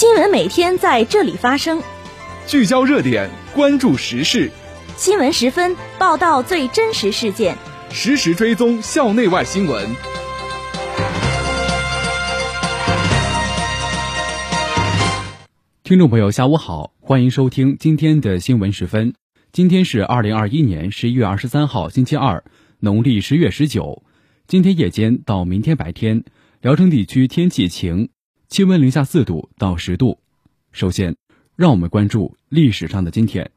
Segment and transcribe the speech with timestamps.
[0.00, 1.82] 新闻每天在这里发生，
[2.46, 4.50] 聚焦热点，关注时事。
[4.96, 7.54] 新闻十分报道最真实事件，
[7.90, 9.86] 实时追踪校内外新闻。
[15.84, 19.12] 听众朋友，下午好，欢迎收听今天的新闻十分。
[19.52, 22.42] 今天是二零二一年十一月二十三号，星期二，
[22.78, 24.02] 农历十月十九。
[24.46, 26.24] 今天夜间到明天白天，
[26.62, 28.08] 聊城地区天气晴。
[28.50, 30.18] 气温零下四度到十度。
[30.72, 31.14] 首先，
[31.54, 33.52] 让我们关注历史上的今天。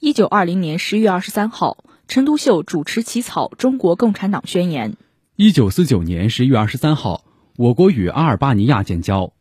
[0.00, 4.92] 一九二零年十月二十三号，陈独秀主持起草《中国共产党宣言》。
[5.36, 7.24] 一九四九年十月二十三号，
[7.56, 9.32] 我国与阿尔巴尼亚建交。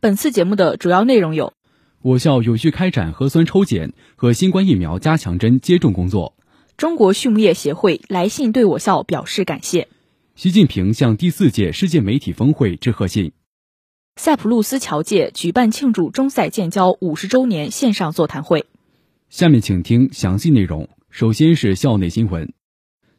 [0.00, 1.54] 本次节目的主要内容有：
[2.00, 6.34] 我校有序开展核酸抽检和新冠疫苗加强针接种工作；
[6.76, 9.88] 中国畜牧业协会来信对我校表示感谢；
[10.36, 13.32] 习近平向第四届世界媒体峰会致贺信。
[14.16, 18.66] 塞浦路斯侨界举办庆祝中塞建交五十周年线上座谈会。
[19.30, 20.90] 下面请听详细内容。
[21.08, 22.52] 首先是校内新闻。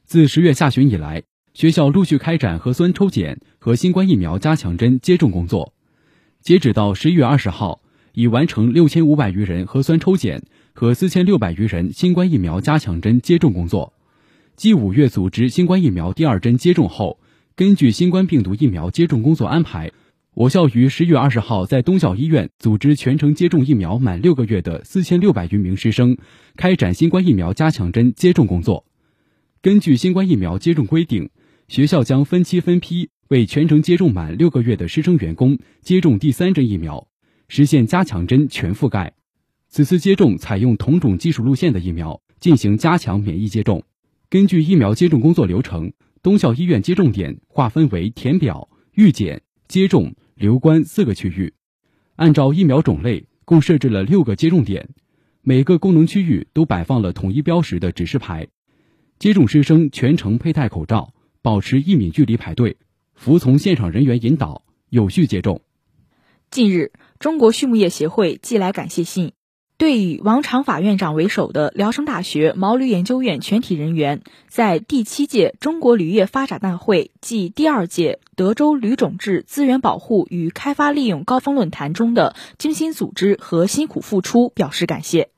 [0.06, 5.74] 自十月下旬以来，学校陆续开展核酸抽检和新冠疫苗加强针接种工作。
[6.42, 7.82] 截止到十一月二十号，
[8.14, 13.94] 已完成六千五百余人核酸抽检和四千六百余人新冠疫苗加强针接种工作。
[14.56, 17.20] 继五月组织新冠疫苗第二针接种后，
[17.56, 19.92] 根据新冠病毒疫苗接种工作安排。
[20.36, 26.18] 我校于十月二十号在东校医院组织全程接种疫苗满六个月的四千六百余名师生
[26.56, 28.84] 开展新冠疫苗加强针接种工作。
[29.62, 31.30] 根据新冠疫苗接种规定，
[31.68, 37.08] 学校将分期分批为全程接种满六个月的师生员工接种第三针疫苗，
[37.48, 39.14] 实现加强针全覆盖。
[39.70, 43.84] 此次接种采用同种技术路线的疫苗进行加强免疫接种。
[44.32, 50.16] 根据疫苗接种工作流程，东校医院接种点划分为填表、预检、接种。
[50.36, 51.54] 留观四个区域，
[52.16, 54.90] 按照疫苗种类，共设置了六个接种点，
[55.42, 58.48] 每个功能区域都摆放了统一标识的指示牌。
[59.20, 62.78] 接种师生全程佩戴口罩，保持一米距离排队，
[63.14, 65.62] 服从现场人员引导，有序接种。
[66.50, 69.34] 近日，中国畜牧业协会寄来感谢信。
[69.78, 85.30] 对以王长法院长为首的聊城大学毛驴研究院全体人员，在第七届中国驴业发展大会暨第二届德州驴种质资源保护与开发利用高峰论坛中的精心组织和辛苦付出表示感谢。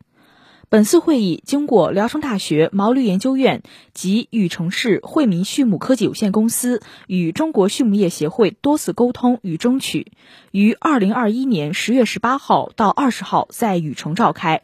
[0.68, 3.62] 本次会议经过聊城大学毛驴研究院
[3.94, 10.12] 及禹城市惠民畜牧科技有限公司与中国畜牧业协会多次沟通与争取，
[10.52, 14.64] 于二零二一年十月十八号到二十号在禹城召开，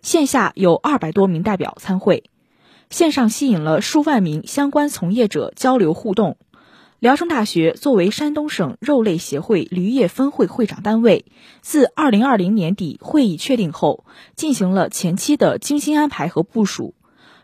[0.00, 2.22] 线下有二百多名代表参会，
[2.88, 6.36] 线上吸引了数万名相关从业者交流互动。
[7.02, 11.24] 聊城大学作为山东省肉类协会驴业分会会长单位，
[11.60, 14.04] 自二零二零年底会议确定后，
[14.36, 16.94] 进行了前期的精心安排和部署。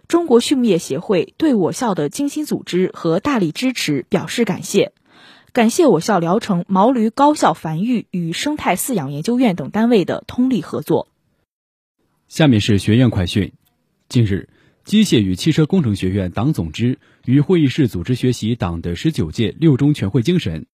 [0.07, 4.93] 中国畜牧业协会对我校的精心组织和大力支持表示感谢，
[5.53, 11.09] 感谢我校聊城毛驴高效繁育与生态饲养研究院等单位的通力合作。
[12.29, 13.53] 下面是学院快讯，
[14.09, 14.49] 近日。
[14.88, 20.65] 机械与汽车工程学院党总支与会议室组织学习党的十九届六中全会精神。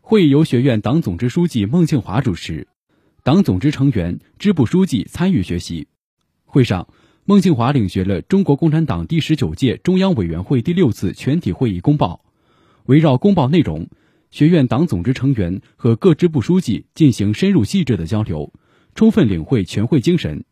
[0.00, 2.68] 会议由学院党总支书记孟庆华主持，
[3.22, 5.88] 党总支成员、支部书记参与学习。
[6.46, 6.88] 会上，
[7.26, 12.24] 孟庆华领学了中国共产党第十九届中央委员会第六次全体会议公报。
[12.86, 13.90] 围绕公报内容，
[14.30, 18.54] 学院党总支成员和各支部书记进行深入细致的交流，
[18.94, 20.44] 充分领会全会精神。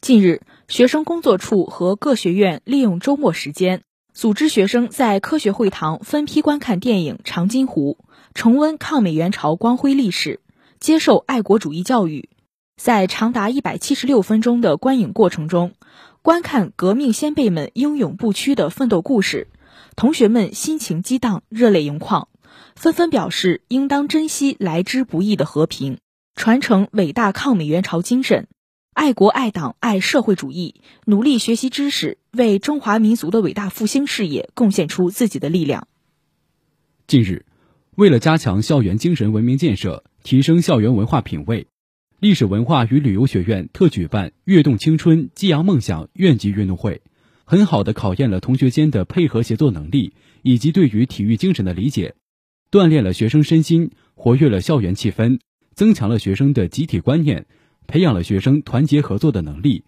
[0.00, 3.82] 近日，学生工作处和各学院利用周末时间，
[4.14, 7.98] 组织学生在科学会堂分批观看电影《长津湖》，
[8.32, 10.40] 重温抗美援朝光辉历史，
[10.80, 12.30] 接受爱国主义教育。
[12.80, 15.74] 在长达一百七十六分钟的观影过程中，
[16.22, 19.48] 观看革命先辈们英勇不屈的奋斗故事，
[19.96, 22.28] 同学们心情激荡，热泪盈眶，
[22.74, 25.98] 纷纷表示应当珍惜来之不易的和平，
[26.34, 28.48] 传承伟大抗美援朝精神。
[28.94, 35.88] 爱国爱党爱社会主义，努力学习知识，为中华民族的伟大复兴事业贡献出自己的力量。
[37.08, 37.44] 近日，
[37.96, 41.66] 为了加强校园精神文明建设，提升校园文化品位，
[42.20, 47.02] 历史文化与旅游学院特举办“跃动青春，激扬梦想”院级运动会，
[47.44, 52.14] 很好的考验了同学间的配合协作能力以及对于体育精神的理解，
[52.70, 55.40] 锻炼了学生身心，活跃了校园气氛，
[55.74, 57.46] 增强了学生的集体观念。
[57.86, 59.84] 培养了学生团结合作的能力，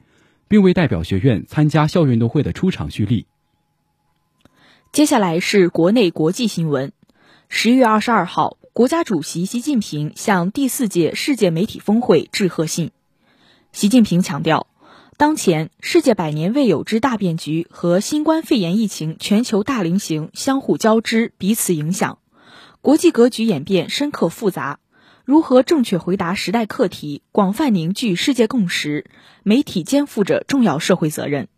[0.48, 3.26] 并为代表学院参加校运动会的出场蓄力。
[4.92, 6.92] 接下来是国内国际新闻。
[7.48, 12.90] 十月二十二号，国家主席习近平向第四届世界媒体峰会致贺信。
[13.72, 14.66] 习近平强调，
[15.16, 22.18] 当前世界百年未有之大变局和新冠肺炎疫情全球大流行相互交织、彼此影响，
[22.80, 24.80] 国际格局演变深刻复杂。
[25.26, 29.06] 如何正确回答时代课题，广泛凝聚世界共识，
[29.42, 31.48] 媒体肩负着重要社会责任。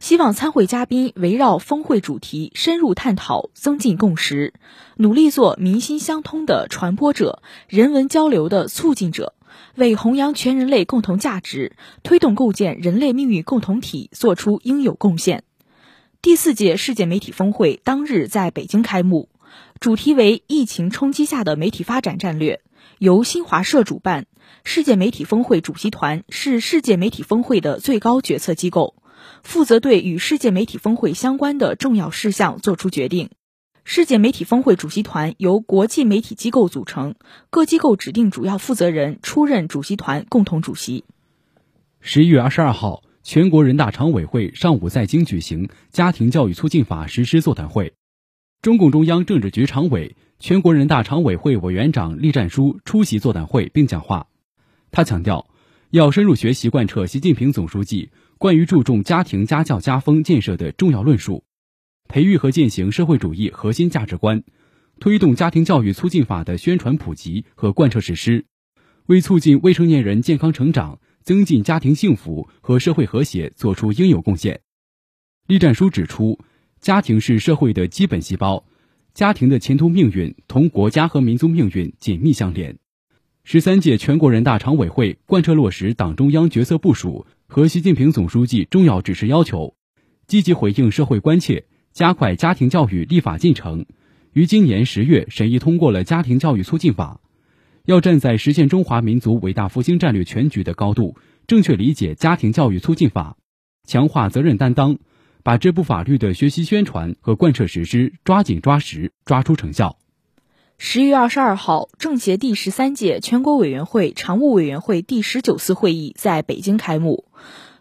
[0.00, 4.52] 希望参会嘉宾围绕峰会主题深入探讨，增进共识，
[4.96, 9.34] 努力做民心相通的传播者、人文交流的促进者，
[9.76, 15.44] 为弘扬全人类共同价值、推动构建人类命运共同体作出应有贡献。
[16.20, 19.28] 第四届世界媒体峰会当日在北京开幕，
[19.78, 22.60] 主题为“疫情冲击下的媒体发展战略”。
[22.98, 24.26] 由新华社主办，
[24.64, 28.94] 世界媒体峰会主席团是世界媒体峰会的最高决策机构，
[29.42, 33.30] 负责对与世界媒体峰会相关的重要事项作出决定。
[33.84, 37.16] 世界媒体峰会主席团由国际媒体机构组成，
[37.50, 41.04] 各机构指定主要负责人出任主席团共同主席。
[42.00, 47.92] 十一月二十二号，全国人大常委会上午在京举行《家庭教育促进法》实施座谈会，
[48.62, 50.16] 中共中央政治局常委。
[50.46, 54.26] 全国人大常委会委员长栗战书出席座谈会并讲话，
[54.90, 55.48] 他强调，
[55.88, 61.44] 要深入学习贯彻习近平总书记关于注重家庭家教家风建设的重要论述，
[62.08, 64.44] 培育和践行社会主义核心价值观，
[65.00, 68.44] 推动家庭教育促进法的宣传普及和贯彻实施，
[69.06, 74.60] 为促进未成年人健康成长、增进家庭幸福和社会和谐作出应有贡献。
[75.46, 76.38] 栗战书指出，
[76.82, 78.66] 家庭是社会的基本细胞。
[79.14, 82.78] 家庭的前途命运同国家和民族命运紧密相连。
[83.44, 89.76] 十三届全国人大常委会贯彻落实党中央决策部署和习近平总书记重要指示要求，
[90.26, 93.86] 积极回应社会关切，加快家庭教育立法进程，
[94.32, 97.20] 于今年十月审议通过了《家庭教育促进法》。
[97.84, 103.36] 要站在实现中华民族伟大复兴战略全局的高度，正确理解《家庭教育促进法》，
[103.88, 104.98] 强化责任担当。
[105.44, 109.98] 把这部法律的学习宣传和贯彻实施抓紧抓实，抓出成效。
[110.78, 117.26] 十一月二十二号，政协第十三届全国委员会常务委员会第十九次会议在北京开幕，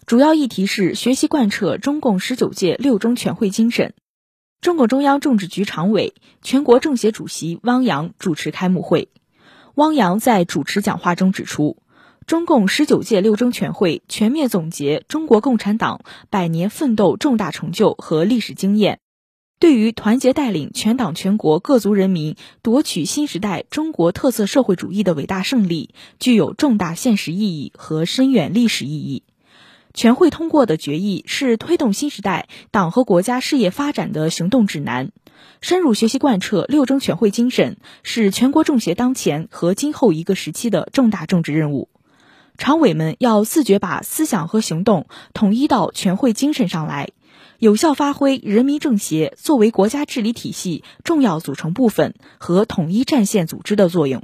[0.05, 3.93] 主要议题是学习贯彻中共十九届六中全会精神。
[4.59, 9.07] 中共中央政治局常委、全国政协主席汪洋主持开幕会。
[9.75, 11.77] 汪洋在主持讲话中指出。
[12.25, 18.99] 中共十九届六中全会全面总结中国共产党百年奋斗重大成就和历史经验，
[19.59, 29.23] 对于团结带领全党全国各族人民夺取新时代中国特色社会主义的伟大胜利，具有重大现实意义和深远历史意义。
[29.93, 35.11] 全会通过的决议是推动新时代党和国家事业发展的行动指南，
[35.61, 41.89] 深入学习贯彻六中全会精神，是全国政协当前和今后一个时期的重大政治任务。
[42.57, 47.09] 常委们要自觉把思想和行动统一到全会精神上来，
[47.59, 54.23] 有效发挥人民政协作为国家治理体系重要组成部分和统一战线组织的作用，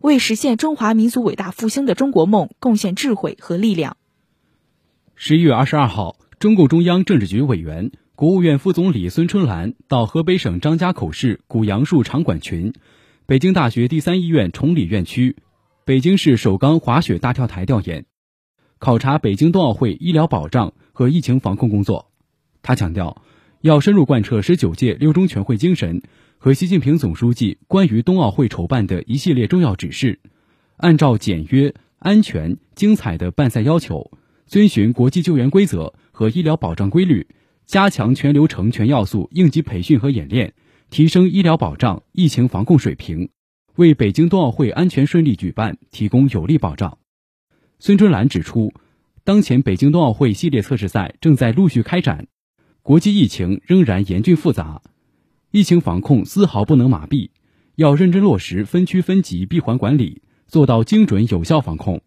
[0.00, 3.96] 为实现中华民族伟大复兴的中国梦贡献智慧和力量。
[5.16, 12.72] 十一月二十二号，中共中央政治局委员、国务院副总理孙春兰到河北省张家口市古杨树场馆群、
[13.26, 15.36] 北京大学第三医院崇礼院区。
[15.86, 18.06] 北京市首钢滑雪大跳台调研，
[18.78, 22.10] 考察北京冬奥会医疗保障和疫情防控工作。
[22.62, 23.22] 他强调，
[23.60, 26.00] 要深入贯彻十九届六中全会精神
[26.38, 30.20] 和习近平总书记关于冬奥会筹办的一系列重要指示，
[30.78, 34.10] 按照简约、安全、精彩的办赛要求，
[34.46, 37.28] 遵循国际救援规则和医疗保障规律，
[37.66, 40.54] 加强全流程、全要素应急培训和演练，
[40.88, 43.28] 提升医疗保障、疫情防控水平。
[43.76, 46.98] 为北京冬奥会安全顺利举办提供有力保障。
[47.80, 48.72] 孙春兰指出，
[49.24, 52.28] 当前北京冬奥会系列测试赛正在陆续开展，
[52.82, 54.80] 国际疫情仍然严峻复杂，
[55.50, 57.30] 疫情防控丝毫不能麻痹，
[57.74, 62.00] 要认真落实分区分级闭环管理，做到精准有效防控。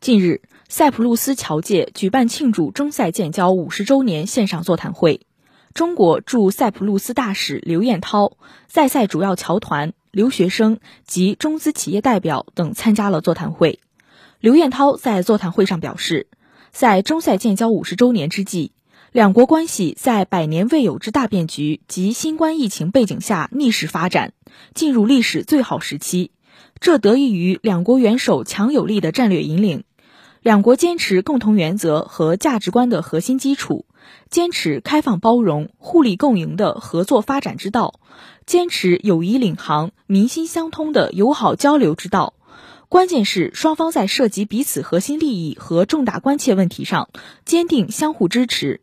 [0.00, 5.26] 近日，塞浦路斯侨界举办庆祝中塞建交五十周年线上座谈会，
[5.74, 8.36] 中国驻塞浦路斯大使刘彦涛
[8.68, 9.94] 在塞主要侨团。
[10.10, 13.80] 留学生及中资企业代表等参加了座谈会。
[14.40, 16.26] 刘彦涛在座谈会上表示，
[16.70, 18.72] 在中塞建交五十周年之际，
[19.12, 24.32] 两国关系在百年未有之大变局及新冠疫情背景下逆势发展，
[24.74, 26.30] 进入历史最好时期。
[26.78, 29.84] 这得益于两国元首强有力的战略引领，
[30.42, 33.84] 两国坚持共同原则和价值观的核心基础，
[34.28, 38.00] 坚持开放包容、互利共赢的合作发展之道，
[38.46, 42.34] 坚持友谊领航、民心相通的友好交流之道。
[42.88, 47.08] 关键是双方在涉及彼此核心利益和重大关切问题上
[47.44, 48.80] 坚定相互支持。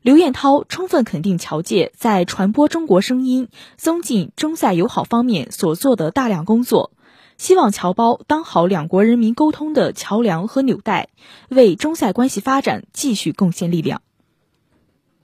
[0.00, 6.92] 刘彦涛充分肯定侨界在传播中国声音、增进中塞友好方面所做的大量工作，
[7.38, 11.08] 希望侨胞当好两国人民沟通的桥梁和纽带，
[11.48, 14.02] 为中塞关系发展继续贡献力量。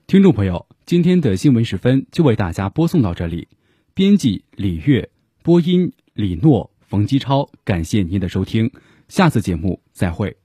[0.09, 3.47] 听众朋友，今天的新闻时分就为大家播送到这里，
[3.93, 5.07] 编辑李月，
[5.43, 6.71] 播音李诺。
[6.81, 8.71] 冯基超，感谢您的收听，
[9.07, 10.38] 下次节目再会。